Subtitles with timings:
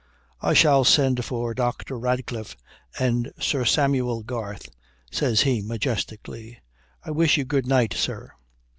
[0.41, 1.95] "I shall send for Dr.
[1.99, 2.57] Radcliffe
[2.97, 4.67] and Sir Samuel Garth,"
[5.11, 6.57] says he majestically.
[7.03, 8.31] "I wish you good night, sir."